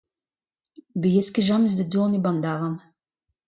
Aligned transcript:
Ne 0.93 0.97
baeez 1.01 1.27
ket 1.33 1.47
james 1.47 1.73
da 1.75 1.85
dourne 1.91 2.17
e-barzh 2.19 2.31
an 2.37 2.41
davarn. 2.43 2.75